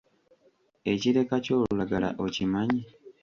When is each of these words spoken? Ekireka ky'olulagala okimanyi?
Ekireka 0.91 1.35
ky'olulagala 1.45 2.09
okimanyi? 2.25 2.81